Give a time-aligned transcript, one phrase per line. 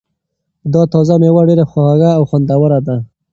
[0.73, 2.95] دا تازه مېوه ډېره خوږه او خوندوره ده.